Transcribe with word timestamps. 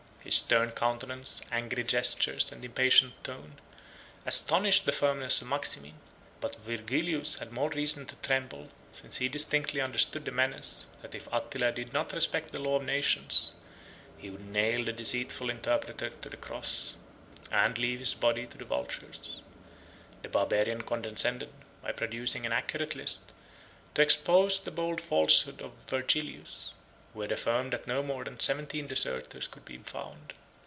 His 0.23 0.35
stern 0.35 0.71
countenance, 0.71 1.41
angry 1.51 1.83
gestures, 1.83 2.51
and 2.51 2.63
impatient 2.63 3.21
tone, 3.23 3.55
astonished 4.25 4.85
the 4.85 4.91
firmness 4.91 5.41
of 5.41 5.47
Maximin; 5.47 5.95
but 6.39 6.63
Vigilius 6.63 7.39
had 7.39 7.51
more 7.51 7.71
reason 7.71 8.05
to 8.05 8.15
tremble, 8.17 8.69
since 8.93 9.17
he 9.17 9.27
distinctly 9.27 9.81
understood 9.81 10.23
the 10.23 10.31
menace, 10.31 10.85
that 11.01 11.15
if 11.15 11.27
Attila 11.33 11.71
did 11.71 11.91
not 11.91 12.13
respect 12.13 12.51
the 12.51 12.59
law 12.59 12.75
of 12.75 12.83
nations, 12.83 13.53
he 14.19 14.29
would 14.29 14.45
nail 14.47 14.85
the 14.85 14.93
deceitful 14.93 15.49
interpreter 15.49 16.09
to 16.11 16.29
the 16.29 16.37
cross. 16.37 16.93
and 17.51 17.79
leave 17.79 17.99
his 17.99 18.13
body 18.13 18.45
to 18.45 18.59
the 18.59 18.63
vultures. 18.63 19.41
The 20.21 20.29
Barbarian 20.29 20.83
condescended, 20.83 21.51
by 21.81 21.93
producing 21.93 22.45
an 22.45 22.53
accurate 22.53 22.95
list, 22.95 23.33
to 23.95 24.03
expose 24.03 24.59
the 24.59 24.71
bold 24.71 25.01
falsehood 25.01 25.61
of 25.63 25.71
Vigilius, 25.87 26.73
who 27.13 27.19
had 27.19 27.29
affirmed 27.33 27.73
that 27.73 27.85
no 27.85 28.01
more 28.01 28.23
than 28.23 28.39
seventeen 28.39 28.87
deserters 28.87 29.49
could 29.49 29.65
be 29.65 29.77
found. 29.79 30.31